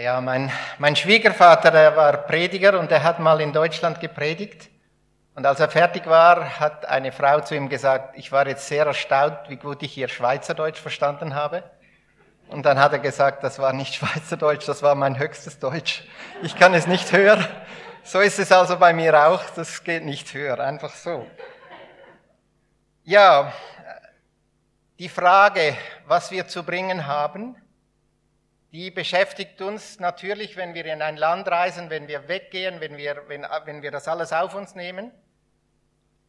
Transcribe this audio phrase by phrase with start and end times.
[0.00, 4.70] Ja, mein, mein Schwiegervater, der war Prediger und er hat mal in Deutschland gepredigt.
[5.34, 8.86] Und als er fertig war, hat eine Frau zu ihm gesagt, ich war jetzt sehr
[8.86, 11.64] erstaunt, wie gut ich ihr Schweizerdeutsch verstanden habe.
[12.46, 16.04] Und dann hat er gesagt, das war nicht Schweizerdeutsch, das war mein höchstes Deutsch.
[16.42, 17.44] Ich kann es nicht hören.
[18.04, 21.26] So ist es also bei mir auch, das geht nicht höher, einfach so.
[23.02, 23.52] Ja,
[25.00, 25.76] die Frage,
[26.06, 27.56] was wir zu bringen haben,
[28.72, 33.24] die beschäftigt uns natürlich, wenn wir in ein Land reisen, wenn wir weggehen, wenn wir,
[33.28, 35.10] wenn, wenn wir das alles auf uns nehmen.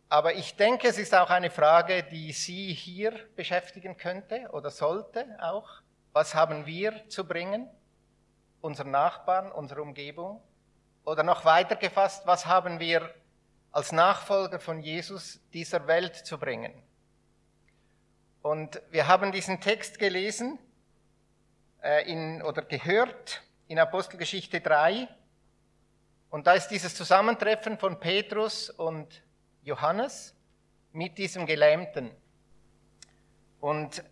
[0.07, 5.25] Aber ich denke, es ist auch eine Frage, die Sie hier beschäftigen könnte oder sollte
[5.41, 5.69] auch.
[6.13, 7.69] Was haben wir zu bringen?
[8.61, 10.41] Unseren Nachbarn, unsere Umgebung?
[11.03, 13.13] Oder noch weiter gefasst, was haben wir
[13.71, 16.73] als Nachfolger von Jesus dieser Welt zu bringen?
[18.41, 20.57] Und wir haben diesen Text gelesen
[22.05, 25.07] in, oder gehört in Apostelgeschichte 3.
[26.29, 29.23] Und da ist dieses Zusammentreffen von Petrus und
[29.63, 30.35] Johannes
[30.91, 32.11] mit diesem Gelähmten.
[33.59, 34.03] Und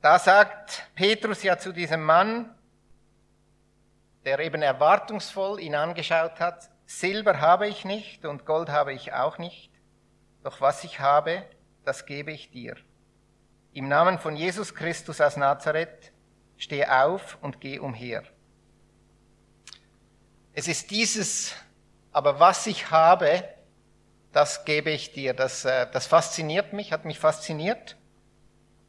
[0.00, 2.54] da sagt Petrus ja zu diesem Mann,
[4.24, 9.38] der eben erwartungsvoll ihn angeschaut hat, Silber habe ich nicht und Gold habe ich auch
[9.38, 9.70] nicht,
[10.42, 11.44] doch was ich habe,
[11.84, 12.76] das gebe ich dir.
[13.72, 16.12] Im Namen von Jesus Christus aus Nazareth,
[16.60, 18.22] steh auf und geh umher.
[20.52, 21.54] Es ist dieses,
[22.12, 23.42] aber was ich habe,
[24.32, 25.34] das gebe ich dir.
[25.34, 27.96] Das, äh, das fasziniert mich, hat mich fasziniert.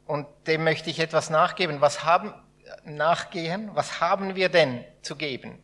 [0.06, 1.80] Und dem möchte ich etwas nachgeben.
[1.80, 2.34] Was haben,
[2.84, 3.70] nachgehen?
[3.74, 5.58] Was haben wir denn zu geben?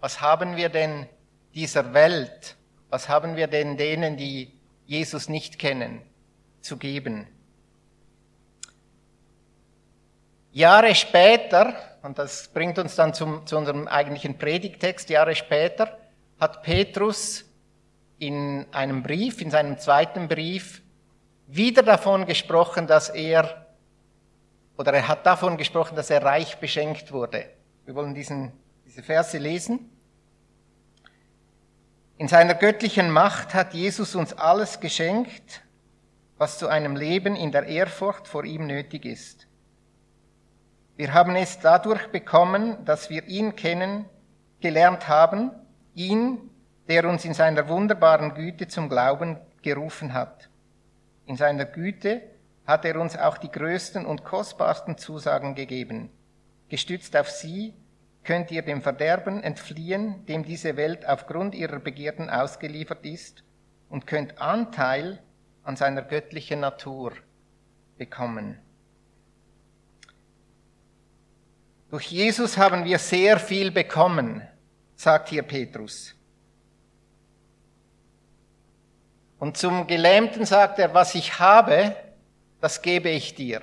[0.00, 1.06] Was haben wir denn
[1.54, 2.56] dieser Welt?
[2.88, 6.02] Was haben wir denn denen, die Jesus nicht kennen,
[6.62, 7.26] zu geben?
[10.52, 15.98] Jahre später, und das bringt uns dann zum, zu unserem eigentlichen Predigtext, Jahre später
[16.38, 17.44] hat Petrus
[18.18, 20.82] in einem Brief, in seinem zweiten Brief,
[21.46, 23.66] wieder davon gesprochen, dass er,
[24.76, 27.46] oder er hat davon gesprochen, dass er reich beschenkt wurde.
[27.86, 28.52] Wir wollen diesen,
[28.84, 29.90] diese Verse lesen.
[32.18, 35.62] In seiner göttlichen Macht hat Jesus uns alles geschenkt,
[36.36, 39.46] was zu einem Leben in der Ehrfurcht vor ihm nötig ist.
[41.02, 44.04] Wir haben es dadurch bekommen, dass wir ihn kennen,
[44.60, 45.50] gelernt haben,
[45.96, 46.38] ihn,
[46.88, 50.48] der uns in seiner wunderbaren Güte zum Glauben gerufen hat.
[51.26, 52.22] In seiner Güte
[52.68, 56.08] hat er uns auch die größten und kostbarsten Zusagen gegeben.
[56.68, 57.74] Gestützt auf sie
[58.22, 63.42] könnt ihr dem Verderben entfliehen, dem diese Welt aufgrund ihrer Begierden ausgeliefert ist,
[63.88, 65.20] und könnt Anteil
[65.64, 67.10] an seiner göttlichen Natur
[67.98, 68.60] bekommen.
[71.92, 74.40] Durch Jesus haben wir sehr viel bekommen,
[74.96, 76.14] sagt hier Petrus.
[79.38, 81.94] Und zum Gelähmten sagt er, was ich habe,
[82.62, 83.60] das gebe ich dir.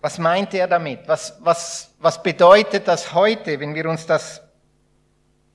[0.00, 1.06] Was meint er damit?
[1.06, 4.42] Was, was, was bedeutet das heute, wenn wir uns das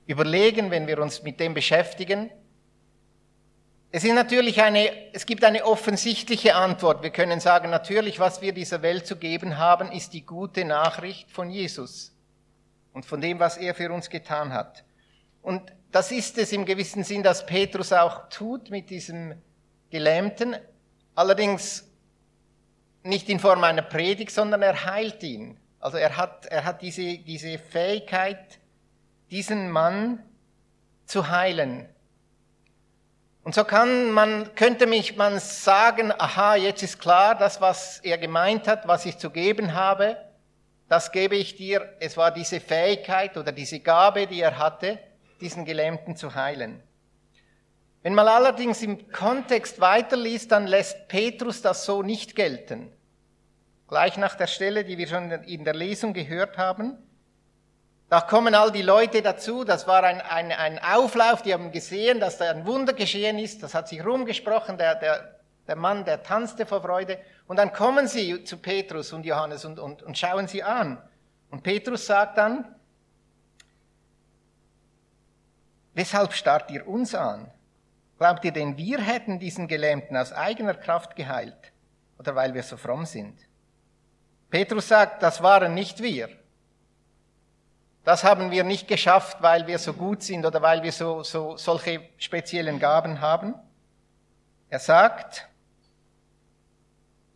[0.06, 2.31] überlegen, wenn wir uns mit dem beschäftigen?
[3.97, 7.02] Es ist natürlich eine, es gibt eine offensichtliche Antwort.
[7.02, 11.31] Wir können sagen, natürlich, was wir dieser Welt zu geben haben, ist die gute Nachricht
[11.31, 12.16] von Jesus
[12.94, 14.84] und von dem, was er für uns getan hat.
[15.41, 19.34] Und das ist es im gewissen Sinn, dass Petrus auch tut mit diesem
[19.90, 20.56] Gelähmten.
[21.16, 21.90] Allerdings
[23.02, 25.58] nicht in Form einer Predigt, sondern er heilt ihn.
[25.79, 28.59] Also er hat, er hat diese, diese Fähigkeit,
[29.31, 30.24] diesen Mann
[31.08, 31.90] zu heilen.
[33.47, 38.18] Und so kann man, könnte mich man sagen, aha, jetzt ist klar, das, was er
[38.18, 40.18] gemeint hat, was ich zu geben habe,
[40.90, 41.96] das gebe ich dir.
[42.02, 45.00] Es war diese Fähigkeit oder diese Gabe, die er hatte,
[45.40, 46.84] diesen Gelähmten zu heilen.
[48.03, 52.91] Wenn man allerdings im Kontext weiterliest, dann lässt Petrus das so nicht gelten.
[53.88, 56.97] Gleich nach der Stelle, die wir schon in der Lesung gehört haben,
[58.09, 62.21] da kommen all die Leute dazu, das war ein, ein, ein Auflauf, die haben gesehen,
[62.21, 65.35] dass da ein Wunder geschehen ist, das hat sich rumgesprochen, der, der,
[65.67, 67.19] der Mann, der tanzte vor Freude.
[67.47, 71.01] Und dann kommen sie zu Petrus und Johannes und, und, und schauen sie an.
[71.49, 72.73] Und Petrus sagt dann,
[75.93, 77.51] weshalb starrt ihr uns an?
[78.17, 81.73] Glaubt ihr denn, wir hätten diesen Gelähmten aus eigener Kraft geheilt?
[82.17, 83.37] Oder weil wir so fromm sind?
[84.49, 86.29] Petrus sagt, das waren nicht wir.
[88.07, 91.57] Das haben wir nicht geschafft, weil wir so gut sind oder weil wir so, so
[91.57, 93.53] solche speziellen Gaben haben.
[94.69, 95.45] Er sagt,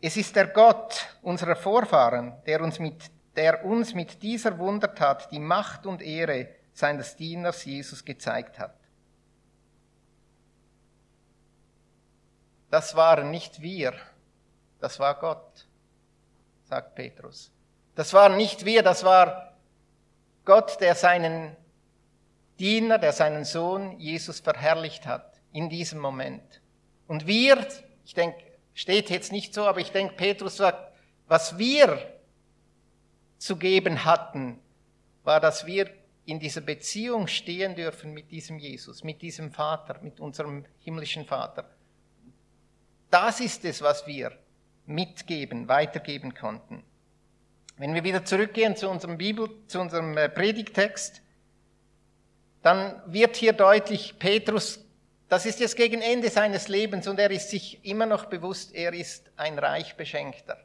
[0.00, 5.40] es ist der Gott unserer Vorfahren, der uns mit der uns mit dieser Wundertat die
[5.40, 8.78] Macht und Ehre seines Dieners Jesus gezeigt hat.
[12.70, 13.92] Das waren nicht wir,
[14.80, 15.66] das war Gott,
[16.64, 17.52] sagt Petrus.
[17.94, 19.51] Das waren nicht wir, das war
[20.44, 21.56] Gott, der seinen
[22.58, 26.60] Diener, der seinen Sohn Jesus verherrlicht hat in diesem Moment.
[27.06, 27.66] Und wir,
[28.04, 28.38] ich denke,
[28.74, 30.92] steht jetzt nicht so, aber ich denke, Petrus sagt,
[31.28, 31.98] was wir
[33.38, 34.60] zu geben hatten,
[35.24, 35.90] war, dass wir
[36.24, 41.68] in dieser Beziehung stehen dürfen mit diesem Jesus, mit diesem Vater, mit unserem himmlischen Vater.
[43.10, 44.32] Das ist es, was wir
[44.86, 46.82] mitgeben, weitergeben konnten.
[47.76, 51.22] Wenn wir wieder zurückgehen zu unserem Bibel, zu unserem äh, Predigtext,
[52.62, 54.84] dann wird hier deutlich, Petrus,
[55.28, 58.92] das ist jetzt gegen Ende seines Lebens und er ist sich immer noch bewusst, er
[58.92, 60.58] ist ein Reichbeschenkter.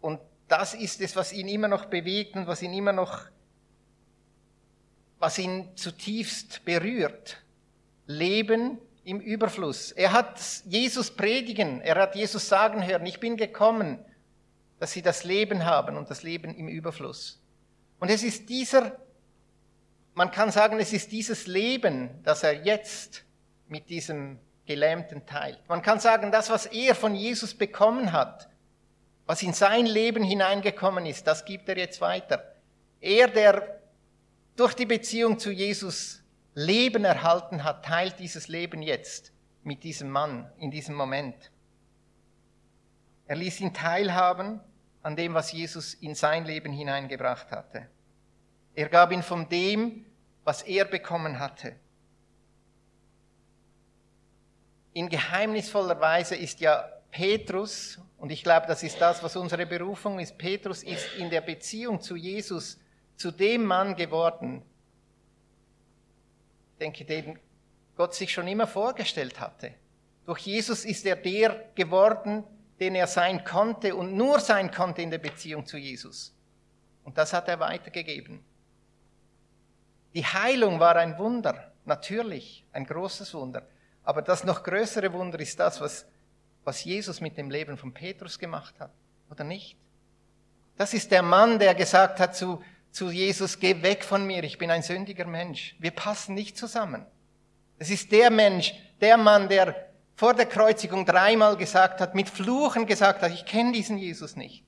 [0.00, 3.22] Und das ist es, was ihn immer noch bewegt und was ihn immer noch,
[5.18, 7.38] was ihn zutiefst berührt.
[8.06, 9.92] Leben im Überfluss.
[9.92, 14.04] Er hat Jesus predigen, er hat Jesus sagen hören, ich bin gekommen,
[14.78, 17.42] dass sie das Leben haben und das Leben im Überfluss.
[17.98, 18.96] Und es ist dieser
[20.16, 23.22] man kann sagen, es ist dieses Leben, das er jetzt
[23.68, 25.60] mit diesem Gelähmten teilt.
[25.68, 28.48] Man kann sagen, das, was er von Jesus bekommen hat,
[29.26, 32.54] was in sein Leben hineingekommen ist, das gibt er jetzt weiter.
[32.98, 33.78] Er, der
[34.56, 36.22] durch die Beziehung zu Jesus
[36.54, 39.32] Leben erhalten hat, teilt dieses Leben jetzt
[39.64, 41.50] mit diesem Mann in diesem Moment.
[43.26, 44.60] Er ließ ihn teilhaben
[45.02, 47.88] an dem, was Jesus in sein Leben hineingebracht hatte.
[48.74, 50.04] Er gab ihn von dem,
[50.44, 51.74] was er bekommen hatte.
[54.92, 60.18] In geheimnisvoller Weise ist ja Petrus, und ich glaube, das ist das, was unsere Berufung
[60.18, 62.78] ist, Petrus ist in der Beziehung zu Jesus
[63.16, 64.62] zu dem Mann geworden,
[66.78, 67.38] denke, den
[67.96, 69.74] Gott sich schon immer vorgestellt hatte.
[70.26, 72.44] Durch Jesus ist er der geworden,
[72.80, 76.34] den er sein konnte und nur sein konnte in der Beziehung zu Jesus.
[77.04, 78.44] Und das hat er weitergegeben.
[80.14, 83.66] Die Heilung war ein Wunder, natürlich, ein großes Wunder.
[84.02, 86.06] Aber das noch größere Wunder ist das, was,
[86.64, 88.92] was Jesus mit dem Leben von Petrus gemacht hat,
[89.30, 89.76] oder nicht?
[90.76, 94.58] Das ist der Mann, der gesagt hat zu, zu Jesus, geh weg von mir, ich
[94.58, 95.74] bin ein sündiger Mensch.
[95.78, 97.06] Wir passen nicht zusammen.
[97.78, 99.85] Es ist der Mensch, der Mann, der
[100.16, 104.64] vor der Kreuzigung dreimal gesagt hat, mit Fluchen gesagt hat, ich kenne diesen Jesus nicht.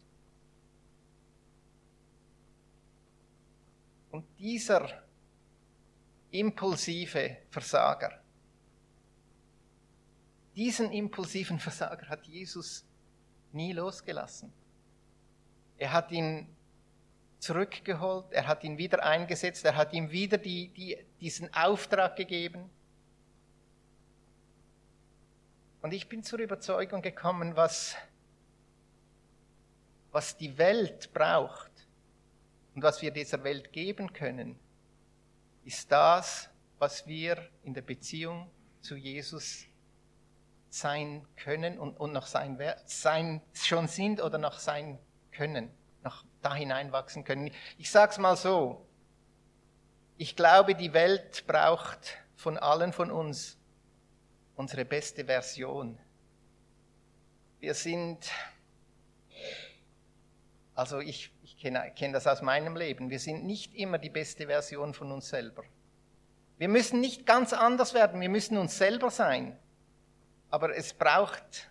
[4.11, 4.87] Und dieser
[6.31, 8.23] impulsive Versager.
[10.55, 12.85] Diesen impulsiven Versager hat Jesus
[13.53, 14.53] nie losgelassen.
[15.79, 16.55] Er hat ihn
[17.39, 22.69] zurückgeholt, er hat ihn wieder eingesetzt, er hat ihm wieder die, die, diesen Auftrag gegeben.
[25.81, 27.95] Und ich bin zur Überzeugung gekommen, was,
[30.11, 31.71] was die Welt braucht
[32.75, 34.59] und was wir dieser Welt geben können,
[35.65, 39.67] ist das, was wir in der Beziehung zu Jesus
[40.71, 44.99] sein können und, und noch sein, sein schon sind oder noch sein
[45.33, 45.71] können,
[46.03, 47.53] noch da hineinwachsen können.
[47.79, 48.87] Ich sage es mal so,
[50.17, 53.58] ich glaube, die Welt braucht von allen von uns
[54.59, 55.99] unsere beste Version.
[57.61, 58.31] Wir sind,
[60.75, 63.09] also ich ich kenne, kenne das aus meinem Leben.
[63.09, 65.63] Wir sind nicht immer die beste Version von uns selber.
[66.59, 69.57] Wir müssen nicht ganz anders werden, wir müssen uns selber sein.
[70.51, 71.71] Aber es braucht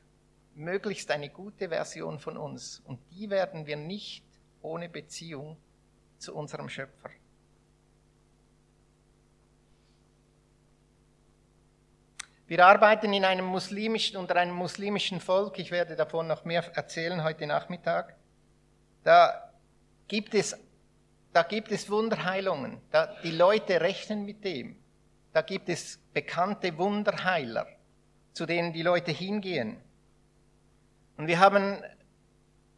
[0.56, 2.82] möglichst eine gute Version von uns.
[2.86, 4.26] Und die werden wir nicht
[4.62, 5.58] ohne Beziehung
[6.18, 7.10] zu unserem Schöpfer.
[12.48, 15.60] Wir arbeiten in einem muslimischen, unter einem muslimischen Volk.
[15.60, 18.16] Ich werde davon noch mehr erzählen heute Nachmittag.
[19.04, 19.52] Da
[20.08, 20.58] gibt es,
[21.34, 22.82] da gibt es Wunderheilungen.
[22.90, 24.78] Da, die Leute rechnen mit dem.
[25.34, 27.68] Da gibt es bekannte Wunderheiler,
[28.32, 29.82] zu denen die Leute hingehen.
[31.18, 31.84] Und wir haben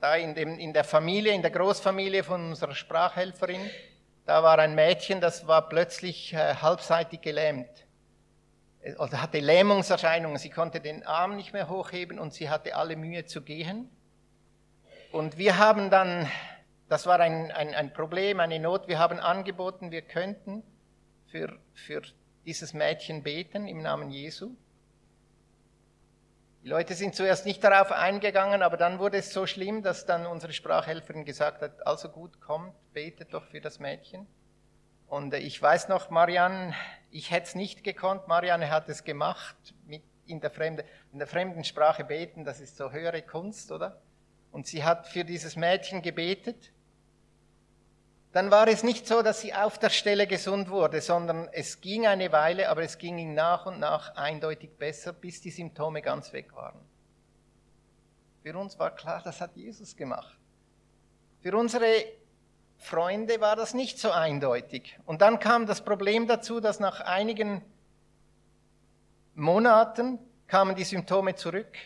[0.02, 3.70] da in, dem, in der Familie, in der Großfamilie von unserer Sprachhelferin,
[4.26, 7.86] da war ein Mädchen, das war plötzlich äh, halbseitig gelähmt.
[8.98, 10.38] Oder hatte Lähmungserscheinungen.
[10.38, 13.90] Sie konnte den Arm nicht mehr hochheben und sie hatte alle Mühe zu gehen.
[15.12, 16.30] Und wir haben dann
[16.90, 18.88] das war ein, ein, ein Problem, eine Not.
[18.88, 20.64] Wir haben angeboten, wir könnten
[21.28, 22.02] für, für
[22.46, 24.56] dieses Mädchen beten im Namen Jesu.
[26.64, 30.26] Die Leute sind zuerst nicht darauf eingegangen, aber dann wurde es so schlimm, dass dann
[30.26, 34.28] unsere Sprachhelferin gesagt hat, also gut, kommt, betet doch für das Mädchen.
[35.10, 36.74] Und äh, ich weiß noch, Marianne,
[37.12, 41.28] ich hätte es nicht gekonnt, Marianne hat es gemacht, mit in der, fremde, in der
[41.28, 44.00] fremden Sprache beten, das ist so höhere Kunst, oder?
[44.52, 46.72] Und sie hat für dieses Mädchen gebetet.
[48.32, 52.06] Dann war es nicht so, dass sie auf der Stelle gesund wurde, sondern es ging
[52.06, 56.32] eine Weile, aber es ging ihm nach und nach eindeutig besser, bis die Symptome ganz
[56.32, 56.80] weg waren.
[58.44, 60.38] Für uns war klar, das hat Jesus gemacht.
[61.42, 61.88] Für unsere
[62.80, 64.98] Freunde war das nicht so eindeutig.
[65.06, 67.62] Und dann kam das Problem dazu, dass nach einigen
[69.36, 70.18] Monaten
[70.48, 71.78] kamen die Symptome zurück.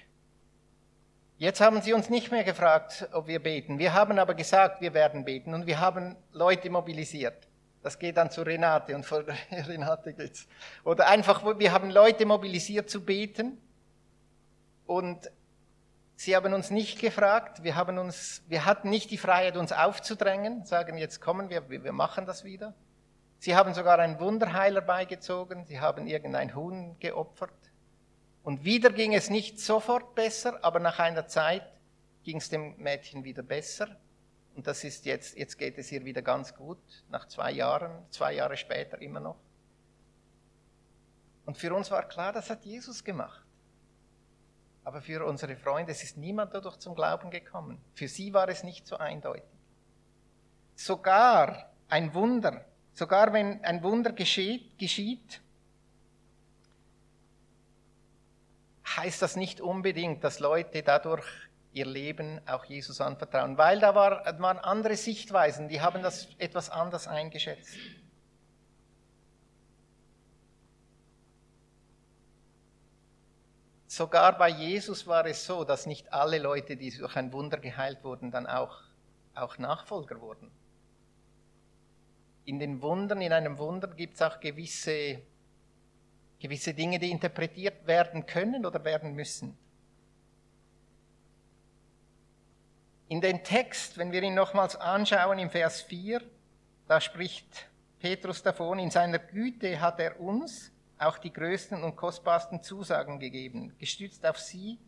[1.38, 3.80] Jetzt haben sie uns nicht mehr gefragt, ob wir beten.
[3.80, 7.48] Wir haben aber gesagt, wir werden beten und wir haben Leute mobilisiert.
[7.82, 10.48] Das geht dann zu Renate und vor Renate geht's.
[10.86, 13.58] Oder einfach, wir haben Leute mobilisiert zu beten
[14.86, 15.30] und
[16.24, 20.64] Sie haben uns nicht gefragt, wir, haben uns, wir hatten nicht die Freiheit, uns aufzudrängen,
[20.64, 22.74] sagen, jetzt kommen wir, wir machen das wieder.
[23.40, 27.52] Sie haben sogar einen Wunderheiler beigezogen, sie haben irgendein Huhn geopfert.
[28.42, 31.70] Und wieder ging es nicht sofort besser, aber nach einer Zeit
[32.24, 33.90] ging es dem Mädchen wieder besser.
[34.56, 38.32] Und das ist jetzt, jetzt geht es ihr wieder ganz gut, nach zwei Jahren, zwei
[38.32, 39.42] Jahre später immer noch.
[41.46, 43.43] Und für uns war klar, das hat Jesus gemacht.
[44.84, 47.80] Aber für unsere Freunde, es ist niemand dadurch zum Glauben gekommen.
[47.96, 49.44] Für sie war es nicht so eindeutig.
[50.76, 55.42] Sogar ein Wunder, sogar wenn ein Wunder geschieht, geschieht
[58.98, 61.26] heißt das nicht unbedingt, dass Leute dadurch
[61.72, 66.70] ihr Leben auch Jesus anvertrauen, weil da war, waren andere Sichtweisen, die haben das etwas
[66.70, 67.76] anders eingeschätzt.
[73.96, 78.04] Sogar bei Jesus war es so, dass nicht alle Leute, die durch ein Wunder geheilt
[78.04, 78.82] wurden, dann auch,
[79.36, 80.50] auch Nachfolger wurden.
[82.46, 85.22] In den Wundern, in einem Wunder gibt es auch gewisse,
[86.40, 89.56] gewisse Dinge, die interpretiert werden können oder werden müssen.
[93.10, 96.20] In den Text, wenn wir ihn nochmals anschauen, im Vers 4,
[96.88, 97.70] da spricht
[98.00, 100.73] Petrus davon, in seiner Güte hat er uns,
[101.06, 103.76] auch die größten und kostbarsten Zusagen gegeben.
[103.78, 104.80] Gestützt auf sie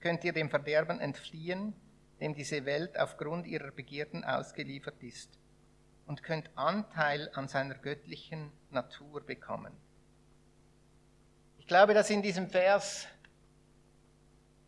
[0.00, 1.74] könnt ihr dem Verderben entfliehen,
[2.20, 5.38] dem diese Welt aufgrund ihrer Begierden ausgeliefert ist,
[6.06, 9.72] und könnt Anteil an seiner göttlichen Natur bekommen.
[11.58, 13.06] Ich glaube, dass in diesem Vers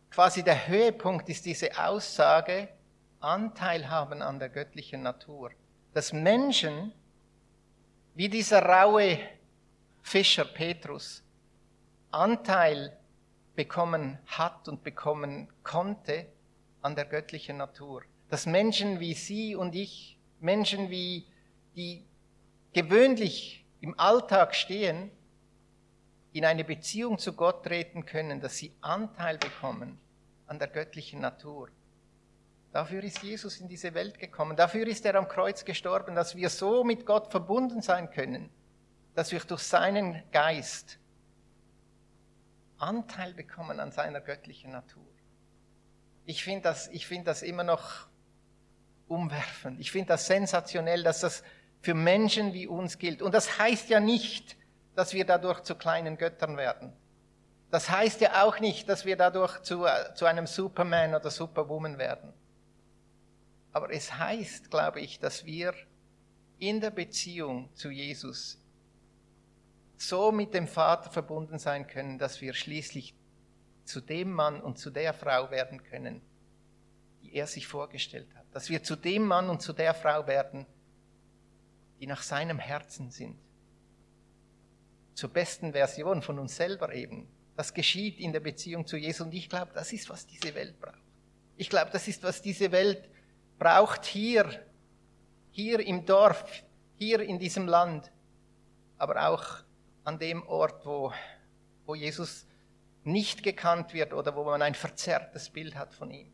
[0.09, 2.69] quasi der Höhepunkt ist diese Aussage,
[3.19, 5.51] Anteil haben an der göttlichen Natur.
[5.93, 6.93] Dass Menschen,
[8.15, 9.17] wie dieser raue
[10.03, 11.23] Fischer Petrus
[12.11, 12.95] Anteil
[13.55, 16.27] bekommen hat und bekommen konnte
[16.81, 18.03] an der göttlichen Natur.
[18.29, 21.25] Dass Menschen wie Sie und ich, Menschen wie
[21.75, 22.05] die
[22.73, 25.09] gewöhnlich im Alltag stehen,
[26.33, 29.99] in eine Beziehung zu Gott treten können, dass sie Anteil bekommen
[30.47, 31.69] an der göttlichen Natur.
[32.71, 34.57] Dafür ist Jesus in diese Welt gekommen.
[34.57, 38.49] Dafür ist er am Kreuz gestorben, dass wir so mit Gott verbunden sein können
[39.15, 40.99] dass wir durch seinen Geist
[42.77, 45.07] Anteil bekommen an seiner göttlichen Natur.
[46.25, 48.07] Ich finde das, find das immer noch
[49.07, 49.79] umwerfend.
[49.79, 51.43] Ich finde das sensationell, dass das
[51.81, 53.21] für Menschen wie uns gilt.
[53.21, 54.57] Und das heißt ja nicht,
[54.95, 56.93] dass wir dadurch zu kleinen Göttern werden.
[57.71, 62.31] Das heißt ja auch nicht, dass wir dadurch zu, zu einem Superman oder Superwoman werden.
[63.71, 65.73] Aber es heißt, glaube ich, dass wir
[66.59, 68.62] in der Beziehung zu Jesus
[69.97, 73.15] so mit dem Vater verbunden sein können, dass wir schließlich
[73.85, 76.21] zu dem Mann und zu der Frau werden können,
[77.21, 78.45] die er sich vorgestellt hat.
[78.51, 80.65] Dass wir zu dem Mann und zu der Frau werden,
[81.99, 83.37] die nach seinem Herzen sind.
[85.13, 87.27] Zur besten Version von uns selber eben.
[87.55, 90.79] Das geschieht in der Beziehung zu Jesus und ich glaube, das ist, was diese Welt
[90.79, 90.97] braucht.
[91.55, 93.09] Ich glaube, das ist, was diese Welt
[93.59, 94.65] braucht hier,
[95.51, 96.43] hier im Dorf,
[96.97, 98.11] hier in diesem Land,
[98.97, 99.62] aber auch
[100.03, 101.13] an dem Ort, wo,
[101.85, 102.45] wo Jesus
[103.03, 106.31] nicht gekannt wird oder wo man ein verzerrtes Bild hat von ihm.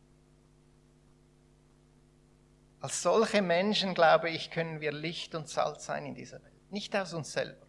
[2.80, 6.70] Als solche Menschen, glaube ich, können wir Licht und Salz sein in dieser Welt.
[6.70, 7.66] Nicht aus uns selber,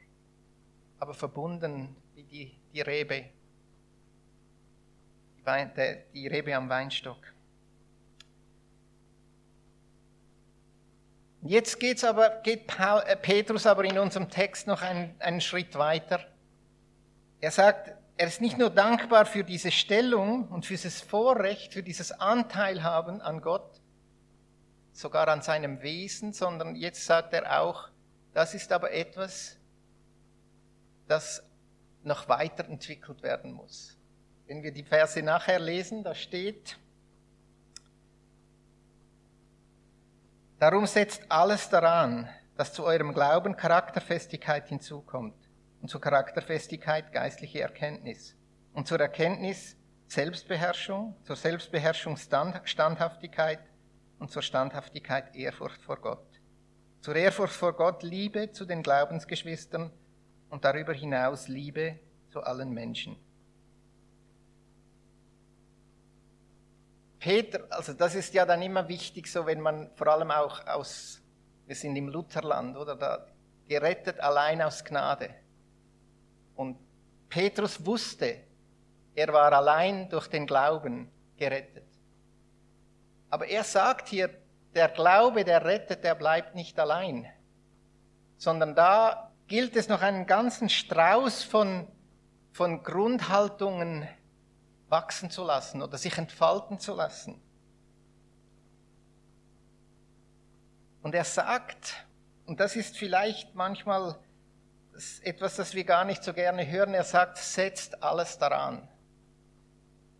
[0.99, 3.25] aber verbunden wie die, die Rebe,
[5.37, 5.73] die, Wein,
[6.13, 7.33] die Rebe am Weinstock.
[11.43, 16.19] Jetzt geht's aber, geht äh, Petrus aber in unserem Text noch einen, einen Schritt weiter.
[17.39, 21.81] Er sagt, er ist nicht nur dankbar für diese Stellung und für dieses Vorrecht, für
[21.81, 23.81] dieses Anteilhaben an Gott,
[24.91, 27.89] sogar an seinem Wesen, sondern jetzt sagt er auch,
[28.33, 29.57] das ist aber etwas,
[31.07, 31.43] das
[32.03, 33.97] noch weiterentwickelt werden muss.
[34.45, 36.77] Wenn wir die Verse nachher lesen, da steht,
[40.61, 45.49] darum setzt alles daran, dass zu eurem Glauben Charakterfestigkeit hinzukommt
[45.81, 48.35] und zur Charakterfestigkeit geistliche Erkenntnis
[48.73, 49.75] und zur Erkenntnis
[50.07, 53.59] Selbstbeherrschung, zur Selbstbeherrschung Standhaftigkeit
[54.19, 56.27] und zur Standhaftigkeit Ehrfurcht vor Gott.
[56.99, 59.91] Zur Ehrfurcht vor Gott Liebe zu den Glaubensgeschwistern
[60.49, 61.97] und darüber hinaus Liebe
[62.29, 63.17] zu allen Menschen.
[67.21, 71.21] Peter, also das ist ja dann immer wichtig, so wenn man vor allem auch aus,
[71.67, 73.27] wir sind im Lutherland, oder da
[73.67, 75.29] gerettet allein aus Gnade.
[76.55, 76.79] Und
[77.29, 78.37] Petrus wusste,
[79.13, 81.85] er war allein durch den Glauben gerettet.
[83.29, 84.31] Aber er sagt hier,
[84.73, 87.31] der Glaube, der rettet, der bleibt nicht allein,
[88.37, 91.87] sondern da gilt es noch einen ganzen Strauß von,
[92.51, 94.07] von Grundhaltungen
[94.91, 97.41] wachsen zu lassen oder sich entfalten zu lassen.
[101.01, 102.05] Und er sagt,
[102.45, 104.19] und das ist vielleicht manchmal
[105.23, 108.87] etwas, das wir gar nicht so gerne hören, er sagt, setzt alles daran.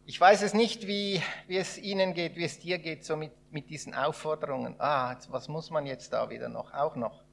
[0.06, 3.34] Ich weiß es nicht, wie, wie es Ihnen geht, wie es dir geht, so mit,
[3.52, 4.76] mit diesen Aufforderungen.
[4.80, 7.24] Ah, was muss man jetzt da wieder noch, auch noch?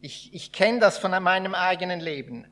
[0.00, 2.46] Ich, ich kenne das von meinem eigenen Leben.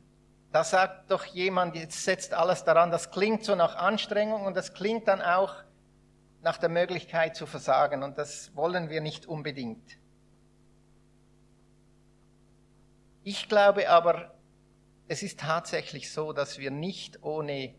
[0.55, 2.93] Da sagt doch jemand, jetzt setzt alles daran.
[2.93, 5.53] Das klingt so nach Anstrengung und das klingt dann auch
[6.43, 8.05] nach der Möglichkeit zu versagen.
[8.05, 9.99] Und das wollen wir nicht unbedingt.
[13.25, 14.33] Ich glaube aber,
[15.09, 17.75] es ist tatsächlich so, dass wir nicht ohne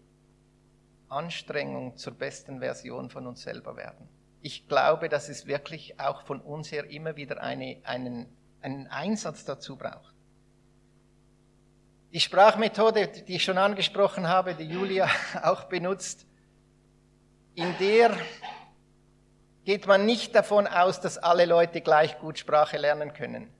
[1.07, 4.09] Anstrengung zur besten Version von uns selber werden.
[4.41, 9.45] Ich glaube, dass es wirklich auch von uns her immer wieder eine, einen, einen Einsatz
[9.45, 10.14] dazu braucht.
[12.15, 15.09] Die Sprachmethode, die ich schon angesprochen habe, die Julia
[15.43, 16.25] auch benutzt,
[17.55, 18.15] in der
[19.65, 23.53] geht man nicht davon aus, dass alle Leute gleich gut Sprache lernen können,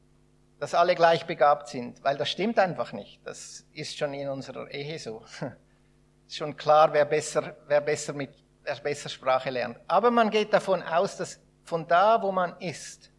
[0.58, 3.20] dass alle gleich begabt sind, weil das stimmt einfach nicht.
[3.26, 5.26] Das ist schon in unserer Ehe so.
[6.26, 8.30] Ist schon klar, wer besser, wer besser mit,
[8.64, 9.78] wer besser Sprache lernt.
[9.86, 13.12] Aber man geht davon aus, dass von da, wo man ist,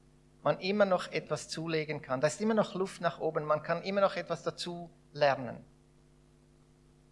[0.47, 2.21] man immer noch etwas zulegen kann.
[2.21, 3.43] Da ist immer noch Luft nach oben.
[3.43, 5.57] Man kann immer noch etwas dazu lernen.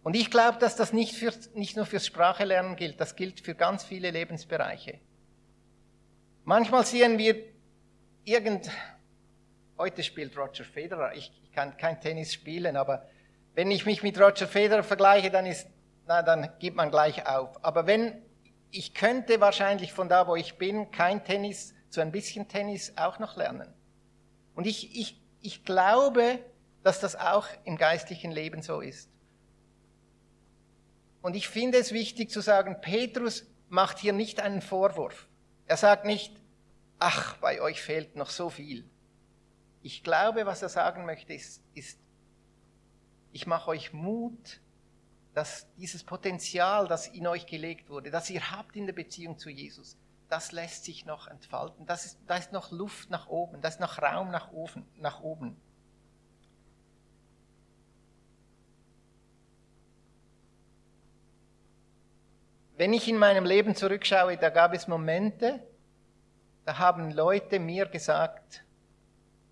[0.03, 3.53] Und ich glaube, dass das nicht, für, nicht nur fürs Sprachelernen gilt, das gilt für
[3.53, 5.01] ganz viele Lebensbereiche.
[6.45, 7.35] Manchmal sehen wir
[8.23, 8.71] irgend,
[9.77, 13.05] heute spielt Roger Federer, ich, ich kann kein Tennis spielen, aber
[13.53, 15.67] wenn ich mich mit Roger Federer vergleiche, dann ist,
[16.07, 17.61] na, dann gibt man gleich auf.
[17.65, 18.13] Aber wenn,
[18.71, 23.19] ich könnte wahrscheinlich von da, wo ich bin, kein Tennis, zu ein bisschen Tennis auch
[23.19, 23.73] noch lernen.
[24.53, 26.39] Und ich, ich, ich glaube,
[26.83, 29.09] dass das auch im geistlichen Leben so ist.
[31.21, 35.27] Und ich finde es wichtig zu sagen, Petrus macht hier nicht einen Vorwurf.
[35.67, 36.35] Er sagt nicht,
[36.99, 38.87] ach, bei euch fehlt noch so viel.
[39.81, 41.97] Ich glaube, was er sagen möchte, ist, ist
[43.31, 44.59] ich mache euch Mut,
[45.33, 49.49] dass dieses Potenzial, das in euch gelegt wurde, das ihr habt in der Beziehung zu
[49.49, 49.97] Jesus,
[50.29, 51.85] das lässt sich noch entfalten.
[51.85, 54.85] Das ist, da ist noch Luft nach oben, da ist noch Raum nach oben.
[54.97, 55.59] Nach oben.
[62.77, 65.65] Wenn ich in meinem Leben zurückschaue, da gab es Momente,
[66.65, 68.65] da haben Leute mir gesagt,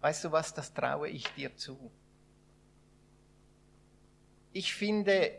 [0.01, 1.91] weißt du was, das traue ich dir zu.
[4.51, 5.31] Ich finde,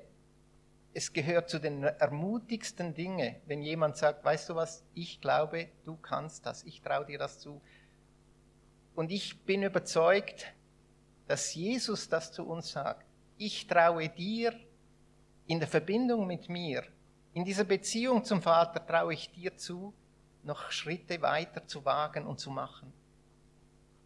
[0.95, 5.97] es gehört zu den ermutigsten Dingen, wenn jemand sagt, weißt du was, ich glaube, du
[5.97, 7.61] kannst das, ich traue dir das zu.
[8.95, 10.55] Und ich bin überzeugt,
[11.27, 13.05] dass Jesus das zu uns sagt.
[13.37, 14.55] Ich traue dir
[15.47, 16.85] in der Verbindung mit mir
[17.35, 19.93] in dieser Beziehung zum Vater traue ich dir zu,
[20.45, 22.93] noch Schritte weiter zu wagen und zu machen.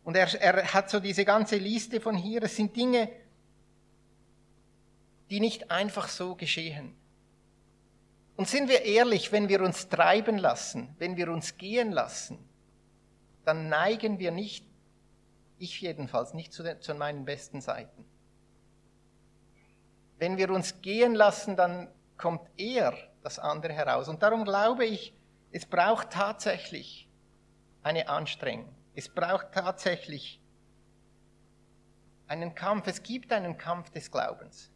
[0.03, 2.43] Und er, er hat so diese ganze Liste von hier.
[2.43, 3.11] Es sind Dinge,
[5.31, 6.95] die nicht einfach so geschehen.
[8.37, 12.39] Und sind wir ehrlich, wenn wir uns treiben lassen, wenn wir uns gehen lassen,
[13.45, 14.65] dann neigen wir nicht,
[15.59, 18.05] ich jedenfalls, nicht zu, den, zu meinen besten Seiten.
[20.19, 24.09] Wenn wir uns gehen lassen, dann kommt eher das andere heraus.
[24.09, 25.15] Und darum glaube ich,
[25.51, 27.09] es braucht tatsächlich
[27.83, 28.75] eine Anstrengung.
[28.95, 30.41] Es braucht tatsächlich
[32.27, 32.87] einen Kampf.
[32.87, 34.71] Es gibt einen Kampf des Glaubens.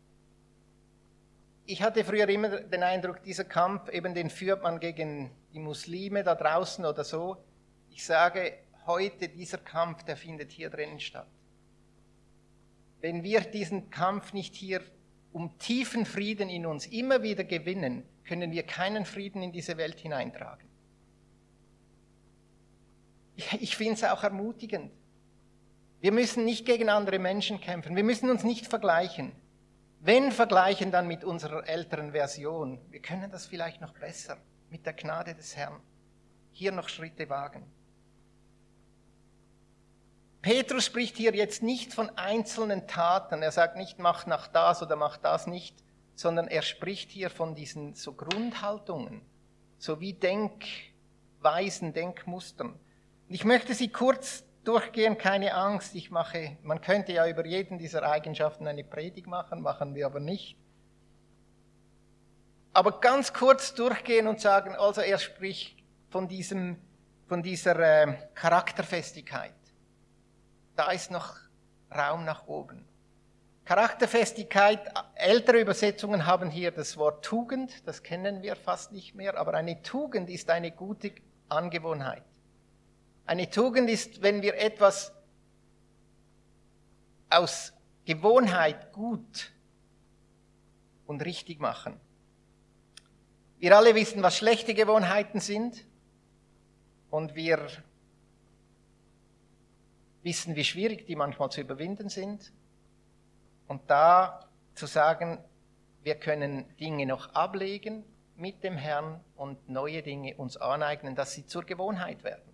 [1.66, 6.24] Ich hatte früher immer den Eindruck, dieser Kampf, eben den führt man gegen die Muslime
[6.24, 7.36] da draußen oder so.
[7.90, 8.54] Ich sage
[8.86, 11.28] heute, dieser Kampf, der findet hier drinnen statt.
[13.00, 14.80] Wenn wir diesen Kampf nicht hier
[15.32, 19.98] um tiefen Frieden in uns immer wieder gewinnen, können wir keinen Frieden in diese Welt
[19.98, 20.68] hineintragen.
[23.60, 24.92] Ich finde es auch ermutigend.
[26.00, 27.96] Wir müssen nicht gegen andere Menschen kämpfen.
[27.96, 29.32] Wir müssen uns nicht vergleichen.
[30.04, 32.80] Wenn vergleichen, dann mit unserer älteren Version.
[32.90, 34.36] Wir können das vielleicht noch besser
[34.68, 35.80] mit der Gnade des Herrn.
[36.50, 37.64] Hier noch Schritte wagen.
[40.40, 43.42] Petrus spricht hier jetzt nicht von einzelnen Taten.
[43.42, 45.84] Er sagt nicht, mach nach das oder mach das nicht,
[46.16, 49.22] sondern er spricht hier von diesen so Grundhaltungen,
[49.78, 52.76] so wie Denkweisen, Denkmustern.
[53.28, 55.94] Ich möchte sie kurz durchgehen, keine Angst.
[55.94, 60.20] Ich mache, man könnte ja über jeden dieser Eigenschaften eine Predigt machen, machen wir aber
[60.20, 60.56] nicht.
[62.72, 65.76] Aber ganz kurz durchgehen und sagen, also er spricht
[66.10, 66.78] von diesem,
[67.26, 69.54] von dieser äh, Charakterfestigkeit.
[70.76, 71.36] Da ist noch
[71.94, 72.88] Raum nach oben.
[73.64, 74.80] Charakterfestigkeit,
[75.14, 79.82] ältere Übersetzungen haben hier das Wort Tugend, das kennen wir fast nicht mehr, aber eine
[79.82, 81.12] Tugend ist eine gute
[81.48, 82.24] Angewohnheit.
[83.24, 85.12] Eine Tugend ist, wenn wir etwas
[87.30, 87.72] aus
[88.04, 89.52] Gewohnheit gut
[91.06, 91.98] und richtig machen.
[93.58, 95.84] Wir alle wissen, was schlechte Gewohnheiten sind
[97.10, 97.68] und wir
[100.22, 102.52] wissen, wie schwierig die manchmal zu überwinden sind.
[103.68, 105.38] Und da zu sagen,
[106.02, 108.04] wir können Dinge noch ablegen
[108.36, 112.51] mit dem Herrn und neue Dinge uns aneignen, dass sie zur Gewohnheit werden.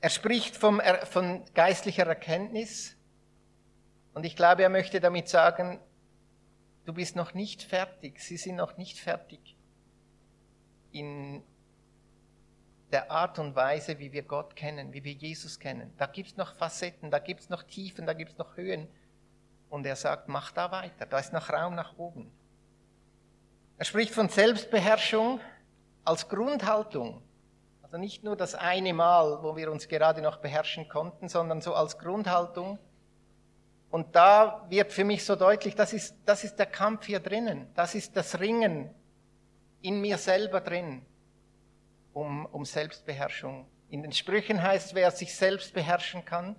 [0.00, 2.96] Er spricht vom, von geistlicher Erkenntnis
[4.14, 5.78] und ich glaube, er möchte damit sagen,
[6.84, 9.56] du bist noch nicht fertig, sie sind noch nicht fertig
[10.92, 11.42] in
[12.90, 15.92] der Art und Weise, wie wir Gott kennen, wie wir Jesus kennen.
[15.96, 18.88] Da gibt es noch Facetten, da gibt es noch Tiefen, da gibt es noch Höhen.
[19.68, 22.32] Und er sagt, mach da weiter, da ist noch Raum nach oben.
[23.78, 25.40] Er spricht von Selbstbeherrschung
[26.04, 27.22] als Grundhaltung.
[27.90, 31.74] Also nicht nur das eine Mal, wo wir uns gerade noch beherrschen konnten, sondern so
[31.74, 32.78] als Grundhaltung.
[33.90, 37.68] Und da wird für mich so deutlich, das ist, das ist der Kampf hier drinnen.
[37.74, 38.94] Das ist das Ringen
[39.82, 41.04] in mir selber drin
[42.12, 43.66] um, um Selbstbeherrschung.
[43.88, 46.54] In den Sprüchen heißt, wer sich selbst beherrschen kann,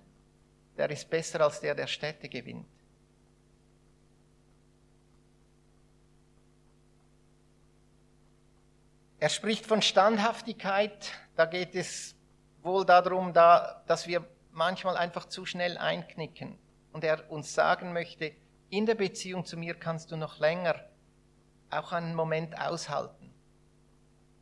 [0.76, 2.66] der ist besser als der, der Städte gewinnt.
[9.22, 11.12] Er spricht von Standhaftigkeit.
[11.36, 12.14] Da geht es
[12.62, 16.58] wohl darum, da, dass wir manchmal einfach zu schnell einknicken.
[16.92, 18.32] Und er uns sagen möchte,
[18.68, 20.76] in der Beziehung zu mir kannst du noch länger
[21.70, 23.32] auch einen Moment aushalten.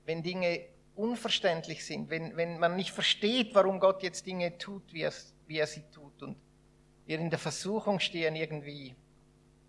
[0.05, 5.03] Wenn Dinge unverständlich sind, wenn, wenn man nicht versteht, warum Gott jetzt Dinge tut, wie,
[5.03, 6.37] es, wie er sie tut und
[7.07, 8.94] wir in der Versuchung stehen, irgendwie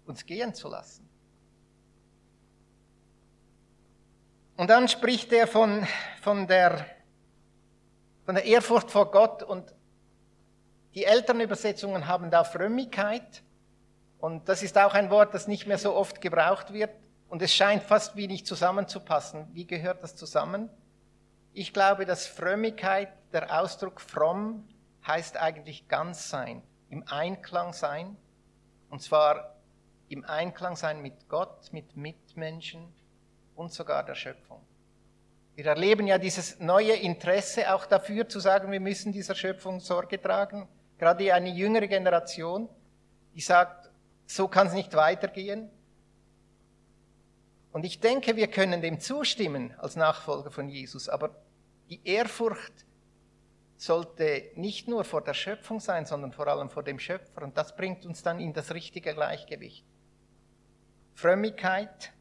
[0.05, 1.07] uns gehen zu lassen.
[4.57, 5.87] Und dann spricht er von,
[6.21, 6.85] von, der,
[8.31, 9.75] von der Ehrfurcht vor Gott und
[10.95, 13.43] die älteren Übersetzungen haben da Frömmigkeit
[14.19, 16.91] und das ist auch ein Wort, das nicht mehr so oft gebraucht wird
[17.27, 19.49] und es scheint fast wie nicht zusammenzupassen.
[19.51, 20.69] Wie gehört das zusammen?
[21.51, 24.65] Ich glaube, dass Frömmigkeit, der Ausdruck fromm,
[25.05, 28.15] heißt eigentlich ganz sein, im Einklang sein
[28.89, 29.57] und zwar
[30.07, 32.93] im Einklang sein mit Gott, mit Mitmenschen,
[33.55, 34.61] und sogar der Schöpfung.
[35.55, 40.21] Wir erleben ja dieses neue Interesse auch dafür zu sagen, wir müssen dieser Schöpfung Sorge
[40.21, 40.67] tragen.
[40.97, 42.69] Gerade eine jüngere Generation,
[43.35, 43.89] die sagt,
[44.25, 45.69] so kann es nicht weitergehen.
[47.71, 51.35] Und ich denke, wir können dem zustimmen als Nachfolger von Jesus, aber
[51.89, 52.85] die Ehrfurcht
[53.77, 57.41] sollte nicht nur vor der Schöpfung sein, sondern vor allem vor dem Schöpfer.
[57.41, 59.85] Und das bringt uns dann in das richtige Gleichgewicht.
[61.15, 62.13] Frömmigkeit,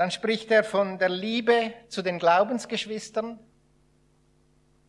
[0.00, 3.38] dann spricht er von der Liebe zu den Glaubensgeschwistern,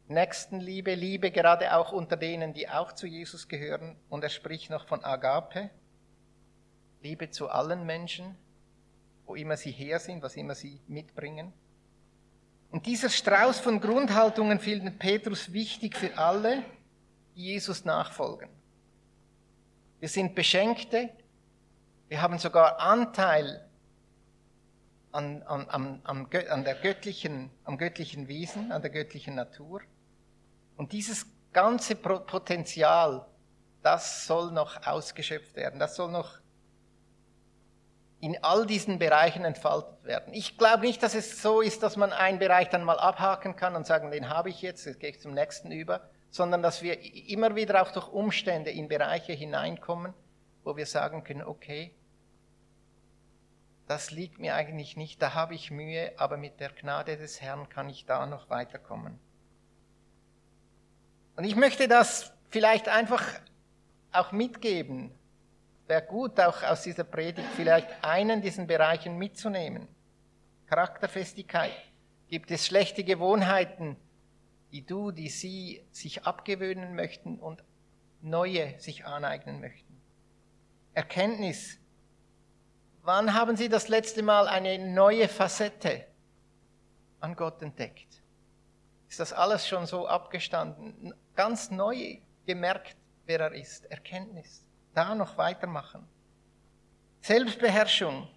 [0.07, 3.97] Nächstenliebe, Liebe gerade auch unter denen, die auch zu Jesus gehören.
[4.07, 5.69] Und er spricht noch von Agape,
[7.01, 8.37] Liebe zu allen Menschen,
[9.25, 11.51] wo immer sie her sind, was immer sie mitbringen.
[12.69, 16.63] Und dieser Strauß von Grundhaltungen findet Petrus wichtig für alle,
[17.35, 18.47] die Jesus nachfolgen.
[19.99, 21.09] Wir sind Beschenkte,
[22.07, 23.67] wir haben sogar Anteil
[25.11, 25.67] an, an,
[26.03, 29.81] an, an der göttlichen, am göttlichen Wesen, an der göttlichen Natur.
[30.77, 33.25] Und dieses ganze Potenzial,
[33.83, 36.39] das soll noch ausgeschöpft werden, das soll noch
[38.21, 40.33] in all diesen Bereichen entfaltet werden.
[40.33, 43.75] Ich glaube nicht, dass es so ist, dass man einen Bereich dann mal abhaken kann
[43.75, 46.99] und sagen, den habe ich jetzt, jetzt gehe ich zum nächsten über, sondern dass wir
[47.29, 50.13] immer wieder auch durch Umstände in Bereiche hineinkommen,
[50.63, 51.95] wo wir sagen können, okay,
[53.87, 57.67] das liegt mir eigentlich nicht, da habe ich Mühe, aber mit der Gnade des Herrn
[57.69, 59.19] kann ich da noch weiterkommen.
[61.35, 63.23] Und ich möchte das vielleicht einfach
[64.11, 65.11] auch mitgeben.
[65.87, 69.87] Wäre gut, auch aus dieser Predigt vielleicht einen diesen Bereichen mitzunehmen.
[70.67, 71.73] Charakterfestigkeit.
[72.27, 73.97] Gibt es schlechte Gewohnheiten,
[74.71, 77.61] die du, die sie sich abgewöhnen möchten und
[78.21, 80.01] neue sich aneignen möchten?
[80.93, 81.80] Erkenntnis.
[83.03, 86.05] Wann haben Sie das letzte Mal eine neue Facette
[87.19, 88.21] an Gott entdeckt?
[89.09, 91.13] Ist das alles schon so abgestanden?
[91.35, 93.85] Ganz neu gemerkt, wer er ist.
[93.85, 94.65] Erkenntnis.
[94.93, 96.07] Da noch weitermachen.
[97.21, 98.27] Selbstbeherrschung.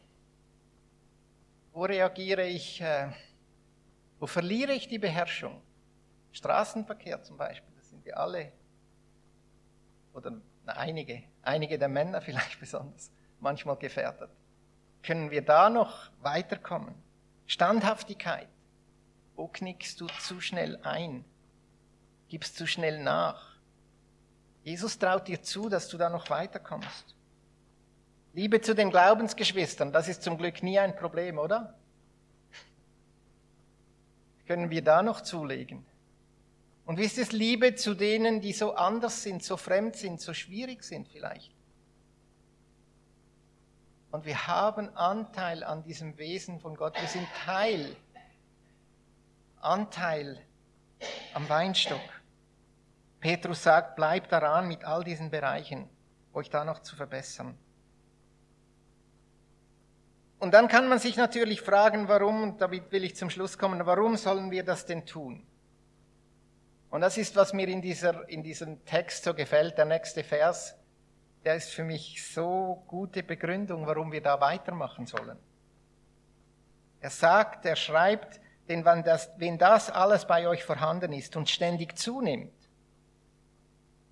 [1.73, 2.81] Wo reagiere ich?
[2.81, 3.11] Äh,
[4.19, 5.61] wo verliere ich die Beherrschung?
[6.33, 8.53] Straßenverkehr zum Beispiel, das sind wir alle.
[10.15, 14.31] Oder einige, einige der Männer vielleicht besonders, manchmal gefährdet.
[15.05, 16.95] Können wir da noch weiterkommen?
[17.47, 18.49] Standhaftigkeit.
[19.37, 21.25] Wo knickst du zu schnell ein?
[22.29, 23.59] Gibst zu schnell nach?
[24.63, 27.15] Jesus traut dir zu, dass du da noch weiterkommst.
[28.33, 31.79] Liebe zu den Glaubensgeschwistern, das ist zum Glück nie ein Problem, oder?
[34.47, 35.85] Können wir da noch zulegen?
[36.87, 40.33] Und wie ist es Liebe zu denen, die so anders sind, so fremd sind, so
[40.33, 41.54] schwierig sind vielleicht?
[44.15, 46.95] Und wir haben Anteil an diesem Wesen von Gott.
[47.01, 47.97] Wir sind Teil,
[49.61, 50.39] Anteil
[51.35, 51.99] am Weinstock.
[53.19, 55.91] Petrus sagt, bleibt daran mit all diesen Bereichen,
[56.33, 57.59] euch da noch zu verbessern.
[60.39, 63.85] Und dann kann man sich natürlich fragen, warum, und damit will ich zum Schluss kommen,
[63.85, 65.45] warum sollen wir das denn tun?
[66.89, 70.77] Und das ist, was mir in, dieser, in diesem Text so gefällt, der nächste Vers,
[71.45, 75.39] der ist für mich so gute Begründung, warum wir da weitermachen sollen.
[77.01, 81.51] Er sagt, er schreibt, denn wenn das, wenn das alles bei euch vorhanden ist und
[81.51, 82.55] ständig zunimmt,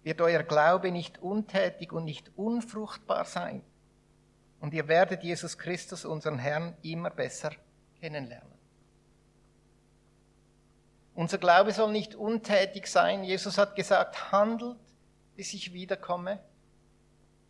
[0.02, 3.62] wird euer Glaube nicht untätig und nicht unfruchtbar sein.
[4.60, 7.52] Und ihr werdet Jesus Christus, unseren Herrn, immer besser
[8.00, 8.52] kennenlernen.
[11.14, 13.24] Unser Glaube soll nicht untätig sein.
[13.24, 14.78] Jesus hat gesagt, handelt,
[15.36, 16.40] bis ich wiederkomme.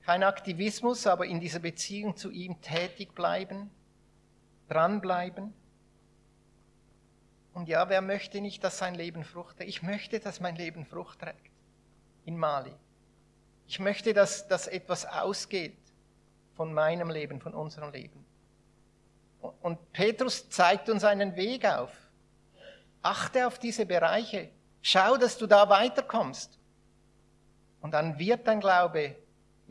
[0.05, 3.71] Kein Aktivismus, aber in dieser Beziehung zu ihm tätig bleiben,
[4.69, 5.55] dranbleiben.
[7.55, 9.69] Und ja, wer möchte nicht, dass sein Leben Frucht trägt?
[9.69, 11.53] Ich möchte, dass mein Leben Frucht trägt
[12.25, 12.75] in Mali.
[13.69, 15.77] Ich möchte, dass, dass etwas ausgeht
[16.55, 18.25] von meinem Leben, von unserem Leben.
[19.61, 21.93] Und Petrus zeigt uns einen Weg auf.
[23.03, 24.51] Achte auf diese Bereiche.
[24.81, 26.59] Schau, dass du da weiterkommst.
[27.81, 29.17] Und dann wird dein Glaube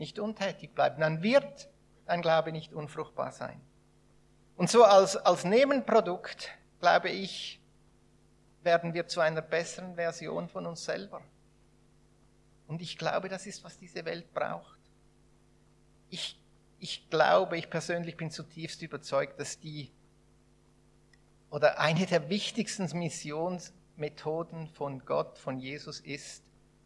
[0.02, 1.00] nicht untätig bleiben.
[1.00, 1.68] Dann wird
[2.06, 3.60] dein Glaube nicht unfruchtbar sein.
[4.56, 7.60] Und so als, als Nebenprodukt, glaube ich,
[8.64, 11.22] werden wir zu einer besseren Version von uns selber.
[12.66, 14.80] Und ich glaube, das ist, was diese Welt braucht.
[16.10, 16.36] Ich,
[16.80, 19.92] ich glaube, ich persönlich bin zutiefst überzeugt, dass die
[21.50, 26.42] oder eine der wichtigsten Missionsmethoden von Gott, von Jesus ist,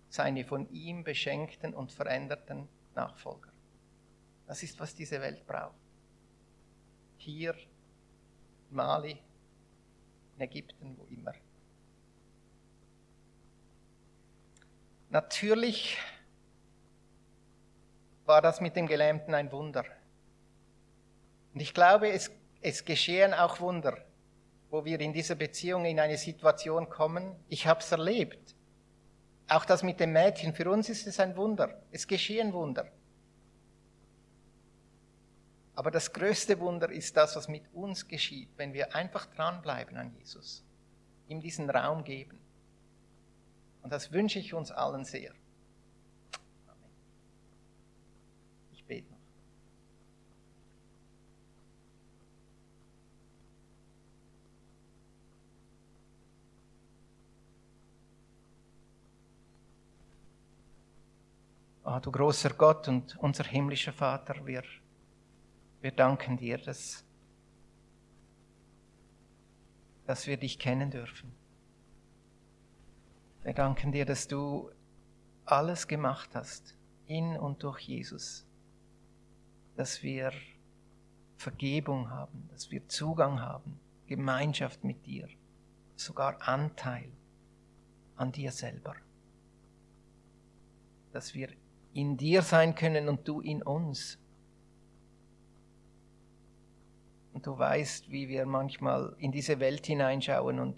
[0.08, 3.52] seine von ihm beschenkten und veränderten Nachfolger.
[4.46, 5.76] Das ist, was diese Welt braucht.
[7.18, 7.54] Hier,
[8.70, 9.18] in Mali,
[10.36, 11.32] in Ägypten, wo immer.
[15.10, 15.96] Natürlich
[18.24, 19.84] war das mit dem Gelähmten ein Wunder.
[21.54, 22.30] Und ich glaube, es,
[22.60, 23.96] es geschehen auch Wunder
[24.70, 27.36] wo wir in dieser Beziehung in eine Situation kommen.
[27.48, 28.55] Ich habe es erlebt.
[29.48, 31.82] Auch das mit dem Mädchen, für uns ist es ein Wunder.
[31.92, 32.90] Es geschehen Wunder.
[35.74, 40.10] Aber das größte Wunder ist das, was mit uns geschieht, wenn wir einfach dranbleiben an
[40.16, 40.64] Jesus,
[41.28, 42.38] ihm diesen Raum geben.
[43.82, 45.32] Und das wünsche ich uns allen sehr.
[46.66, 46.90] Amen.
[48.72, 49.15] Ich bete.
[62.02, 64.62] Du großer Gott und unser himmlischer Vater, wir,
[65.80, 67.04] wir danken dir, dass,
[70.04, 71.32] dass wir dich kennen dürfen.
[73.44, 74.70] Wir danken dir, dass du
[75.44, 78.44] alles gemacht hast, in und durch Jesus,
[79.76, 80.32] dass wir
[81.36, 85.28] Vergebung haben, dass wir Zugang haben, Gemeinschaft mit dir,
[85.94, 87.10] sogar Anteil
[88.16, 88.96] an dir selber.
[91.12, 91.48] Dass wir
[91.96, 94.18] in dir sein können und du in uns.
[97.32, 100.76] Und du weißt, wie wir manchmal in diese Welt hineinschauen und,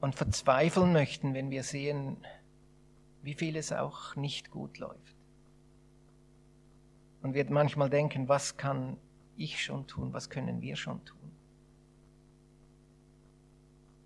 [0.00, 2.16] und verzweifeln möchten, wenn wir sehen,
[3.22, 5.16] wie viel es auch nicht gut läuft.
[7.22, 8.96] Und wir manchmal denken, was kann
[9.36, 11.30] ich schon tun, was können wir schon tun?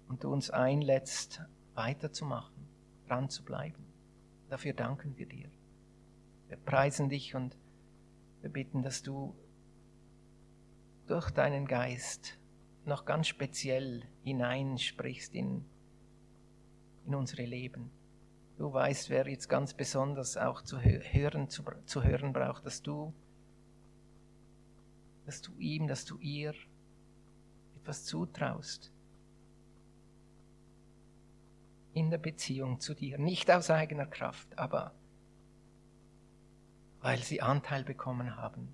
[0.09, 1.40] Und du uns einlädst,
[1.75, 2.69] weiterzumachen,
[3.09, 3.86] dran zu bleiben.
[4.48, 5.50] Dafür danken wir dir.
[6.48, 7.56] Wir preisen dich und
[8.40, 9.35] wir bitten, dass du
[11.06, 12.38] durch deinen Geist
[12.85, 15.64] noch ganz speziell hineinsprichst in,
[17.06, 17.90] in unsere Leben.
[18.56, 23.12] Du weißt, wer jetzt ganz besonders auch zu hören, zu, zu hören braucht, dass du,
[25.26, 26.54] dass du ihm, dass du ihr
[27.76, 28.92] etwas zutraust
[31.96, 33.16] in der Beziehung zu dir.
[33.16, 34.92] Nicht aus eigener Kraft, aber
[37.00, 38.68] weil sie Anteil bekommen haben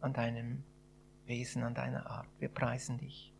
[0.00, 0.62] an deinem
[1.24, 2.28] Wesen, an deiner Art.
[2.38, 3.32] Wir preisen dich.